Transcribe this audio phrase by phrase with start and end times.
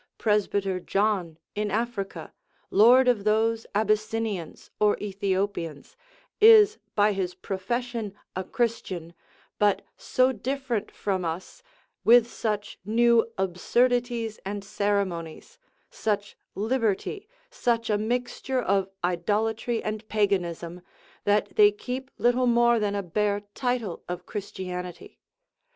[0.17, 2.33] Presbyter John, in Africa,
[2.71, 5.95] lord of those Abyssinians, or Ethiopians,
[6.39, 9.13] is by his profession a Christian,
[9.59, 11.61] but so different from us,
[12.03, 15.59] with such new absurdities and ceremonies,
[15.91, 20.81] such liberty, such a mixture of idolatry and paganism,
[21.25, 25.19] that they keep little more than a bare title of Christianity.